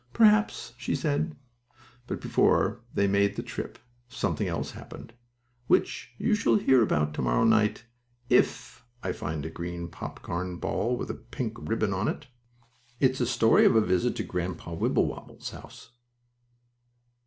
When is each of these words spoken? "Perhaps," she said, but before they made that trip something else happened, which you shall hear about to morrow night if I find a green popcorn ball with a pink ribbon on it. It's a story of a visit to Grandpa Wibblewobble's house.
"Perhaps," 0.13 0.73
she 0.79 0.95
said, 0.95 1.35
but 2.07 2.19
before 2.21 2.81
they 2.91 3.05
made 3.05 3.35
that 3.35 3.45
trip 3.45 3.77
something 4.09 4.47
else 4.47 4.71
happened, 4.71 5.13
which 5.67 6.15
you 6.17 6.33
shall 6.33 6.55
hear 6.55 6.81
about 6.81 7.13
to 7.13 7.21
morrow 7.21 7.43
night 7.43 7.85
if 8.27 8.83
I 9.03 9.11
find 9.11 9.45
a 9.45 9.51
green 9.51 9.87
popcorn 9.89 10.57
ball 10.57 10.97
with 10.97 11.11
a 11.11 11.21
pink 11.29 11.53
ribbon 11.69 11.93
on 11.93 12.07
it. 12.07 12.25
It's 12.99 13.21
a 13.21 13.27
story 13.27 13.63
of 13.63 13.75
a 13.75 13.81
visit 13.85 14.15
to 14.15 14.23
Grandpa 14.23 14.73
Wibblewobble's 14.73 15.51
house. 15.51 15.91